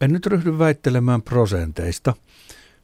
[0.00, 2.14] En nyt ryhdy väittelemään prosenteista,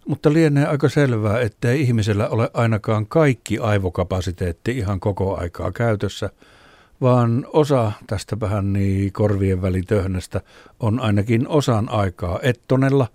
[0.07, 6.31] mutta lienee aika selvää, ettei ihmisellä ole ainakaan kaikki aivokapasiteetti ihan koko aikaa käytössä,
[7.01, 10.41] vaan osa tästä vähän niin korvien välitöhnästä
[10.81, 13.09] on ainakin osan aikaa ettonella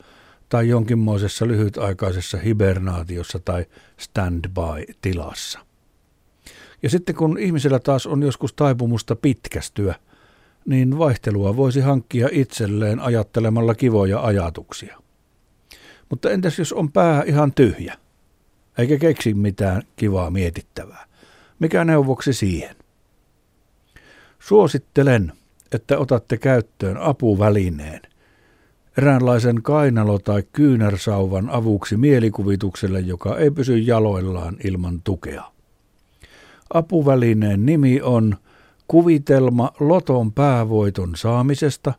[0.49, 3.65] tai jonkinmoisessa lyhytaikaisessa hibernaatiossa tai
[3.97, 5.59] standby-tilassa.
[6.83, 9.95] Ja sitten kun ihmisellä taas on joskus taipumusta pitkästyä,
[10.65, 14.97] niin vaihtelua voisi hankkia itselleen ajattelemalla kivoja ajatuksia.
[16.09, 17.97] Mutta entäs jos on pää ihan tyhjä,
[18.77, 21.05] eikä keksi mitään kivaa mietittävää?
[21.59, 22.75] Mikä neuvoksi siihen?
[24.39, 25.33] Suosittelen,
[25.71, 28.01] että otatte käyttöön apuvälineen,
[28.97, 35.43] eräänlaisen kainalo- tai kyynärsauvan avuksi mielikuvitukselle, joka ei pysy jaloillaan ilman tukea.
[36.73, 38.37] Apuvälineen nimi on
[38.91, 41.93] Kuvitelma Loton päävoiton saamisesta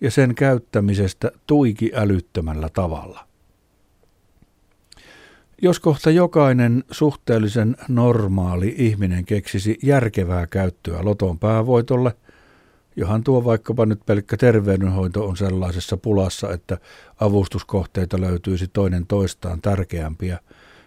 [0.00, 3.26] ja sen käyttämisestä tuiki älyttömällä tavalla.
[5.62, 12.16] Jos kohta jokainen suhteellisen normaali ihminen keksisi järkevää käyttöä loton päävoitolle,
[12.96, 16.78] johan tuo vaikkapa nyt pelkkä terveydenhoito on sellaisessa pulassa, että
[17.20, 20.38] avustuskohteita löytyisi toinen toistaan tärkeämpiä,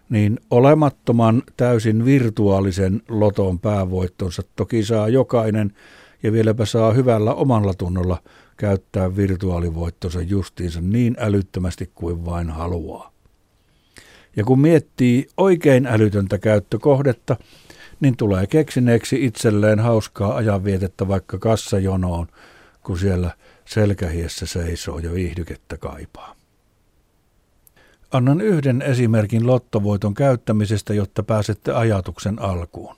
[0.10, 5.74] niin olemattoman täysin virtuaalisen loton päävoittonsa toki saa jokainen
[6.24, 8.22] ja vieläpä saa hyvällä omalla tunnolla
[8.58, 13.12] käyttää virtuaalivoittonsa justiinsa niin älyttömästi kuin vain haluaa.
[14.36, 17.36] Ja kun miettii oikein älytöntä käyttökohdetta,
[18.00, 22.28] niin tulee keksineeksi itselleen hauskaa ajanvietettä vaikka kassajonoon,
[22.84, 23.32] kun siellä
[23.66, 26.39] selkähiessä seisoo ja viihdykettä kaipaa.
[28.12, 32.96] Annan yhden esimerkin lottovoiton käyttämisestä, jotta pääsette ajatuksen alkuun.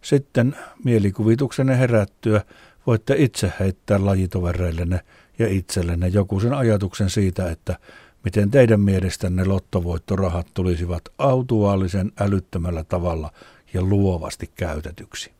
[0.00, 2.40] Sitten mielikuvituksenne herättyä
[2.86, 5.00] voitte itse heittää lajitovereillenne
[5.38, 7.78] ja itsellenne joku sen ajatuksen siitä, että
[8.24, 13.30] miten teidän mielestänne lottovoittorahat tulisivat autuaalisen älyttömällä tavalla
[13.74, 15.32] ja luovasti käytetyksi.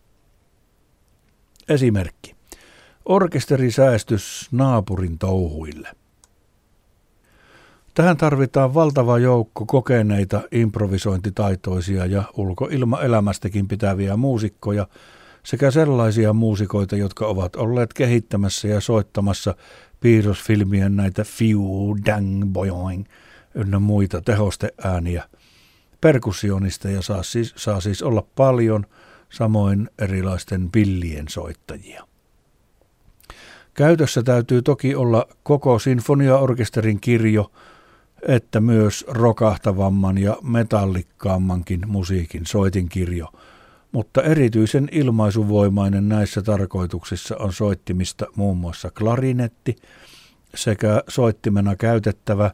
[1.69, 2.34] Esimerkki.
[3.04, 6.01] Orkesterisäästys naapurin touhuille.
[7.94, 14.86] Tähän tarvitaan valtava joukko kokeneita improvisointitaitoisia ja ulkoilmaelämästäkin pitäviä muusikkoja
[15.42, 19.54] sekä sellaisia muusikoita, jotka ovat olleet kehittämässä ja soittamassa
[20.00, 23.04] piirrosfilmien näitä fiu, dang, boing
[23.54, 25.25] ynnä muita tehosteääniä.
[26.00, 28.86] Perkussionisteja saa siis, saa siis olla paljon,
[29.31, 32.06] samoin erilaisten pillien soittajia.
[33.75, 37.50] Käytössä täytyy toki olla koko sinfoniaorkesterin kirjo,
[38.28, 43.28] että myös rokahtavamman ja metallikkaammankin musiikin soitinkirjo,
[43.92, 49.76] mutta erityisen ilmaisuvoimainen näissä tarkoituksissa on soittimista muun muassa klarinetti
[50.54, 52.50] sekä soittimena käytettävä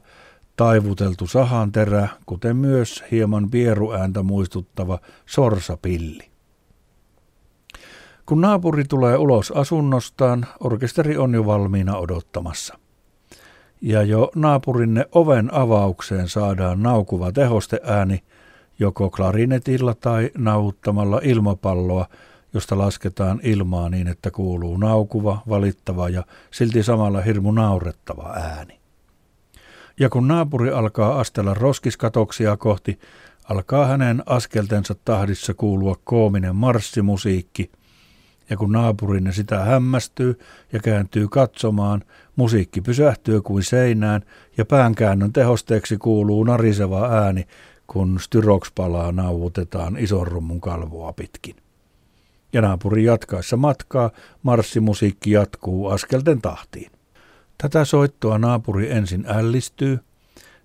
[0.55, 6.29] taivuteltu sahanterä, kuten myös hieman pieruääntä muistuttava sorsapilli.
[8.25, 12.79] Kun naapuri tulee ulos asunnostaan, orkesteri on jo valmiina odottamassa
[13.81, 18.23] ja jo naapurinne oven avaukseen saadaan naukuva tehosteääni
[18.79, 22.05] joko klarinetilla tai nauuttamalla ilmapalloa,
[22.53, 28.79] josta lasketaan ilmaa niin, että kuuluu naukuva, valittava ja silti samalla hirmu naurettava ääni.
[29.99, 32.99] Ja kun naapuri alkaa astella roskiskatoksia kohti,
[33.49, 37.71] alkaa hänen askeltensa tahdissa kuulua koominen marssimusiikki,
[38.49, 40.39] ja kun naapurinne sitä hämmästyy
[40.73, 42.03] ja kääntyy katsomaan,
[42.35, 44.21] musiikki pysähtyy kuin seinään
[44.57, 47.47] ja päänkäännön tehosteeksi kuuluu nariseva ääni,
[47.87, 51.55] kun styrokspalaa nauvutetaan ison rummun kalvoa pitkin.
[52.53, 54.11] Ja naapuri jatkaessa matkaa,
[54.43, 56.91] marssimusiikki jatkuu askelten tahtiin.
[57.57, 59.99] Tätä soittoa naapuri ensin ällistyy,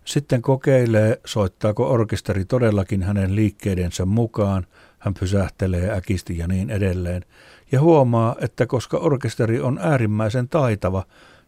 [0.05, 4.67] sitten kokeilee, soittaako orkesteri todellakin hänen liikkeidensä mukaan,
[5.05, 7.25] hän pysähtelee äkisti ja niin edelleen,
[7.73, 11.05] ja huomaa, että koska orkesteri on äärimmäisen taitava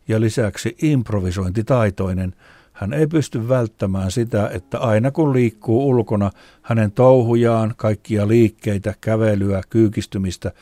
[0.08, 2.34] ja lisäksi improvisointitaitoinen,
[2.72, 6.30] hän ei pysty välttämään sitä, että aina kun liikkuu ulkona,
[6.62, 10.52] hänen touhujaan, kaikkia liikkeitä, kävelyä, kyykistymistä,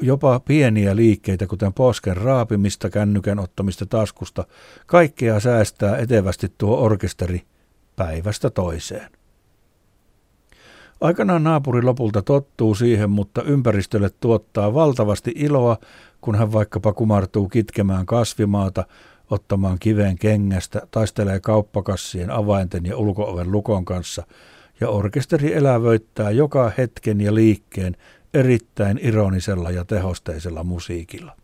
[0.00, 4.44] jopa pieniä liikkeitä, kuten posken raapimista, kännykän ottamista taskusta,
[4.86, 7.42] kaikkea säästää etevästi tuo orkesteri
[7.96, 9.15] päivästä toiseen.
[11.00, 15.76] Aikanaan naapuri lopulta tottuu siihen, mutta ympäristölle tuottaa valtavasti iloa,
[16.20, 18.84] kun hän vaikkapa kumartuu kitkemään kasvimaata,
[19.30, 24.26] ottamaan kiveen kengästä, taistelee kauppakassien avainten ja ulkooven lukon kanssa,
[24.80, 27.96] ja orkesteri elävöittää joka hetken ja liikkeen
[28.34, 31.36] erittäin ironisella ja tehosteisella musiikilla.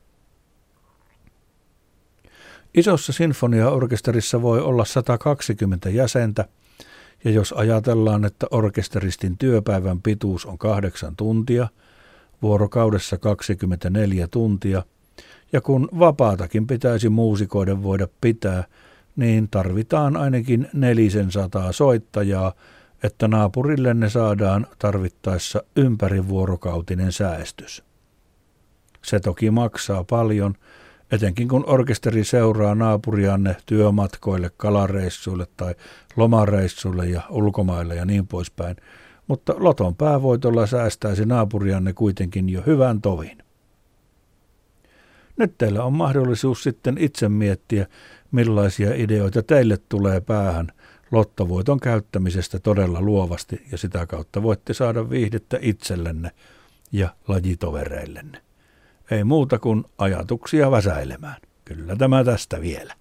[2.75, 6.44] Isossa sinfoniaorkesterissa voi olla 120 jäsentä,
[7.24, 11.69] ja jos ajatellaan, että orkesteristin työpäivän pituus on kahdeksan tuntia,
[12.42, 14.82] vuorokaudessa 24 tuntia,
[15.52, 18.64] ja kun vapaatakin pitäisi muusikoiden voida pitää,
[19.16, 22.52] niin tarvitaan ainakin nelisen sataa soittajaa,
[23.02, 27.82] että naapurille ne saadaan tarvittaessa ympärivuorokautinen säästys.
[29.04, 30.54] Se toki maksaa paljon,
[31.12, 35.75] etenkin kun orkesteri seuraa naapurianne työmatkoille, kalareissuille tai
[36.17, 38.76] lomareissuille ja ulkomaille ja niin poispäin,
[39.26, 43.38] mutta loton päävoitolla säästäisi naapurianne kuitenkin jo hyvän tovin.
[45.37, 47.87] Nyt teillä on mahdollisuus sitten itse miettiä,
[48.32, 50.73] millaisia ideoita teille tulee päähän
[51.11, 56.31] lottovoiton käyttämisestä todella luovasti ja sitä kautta voitte saada viihdettä itsellenne
[56.93, 58.51] ja lajitovereillenne.
[59.12, 61.37] Ei muuta kuin ajatuksia väsäilemään.
[61.64, 62.94] Kyllä tämä tästä vielä.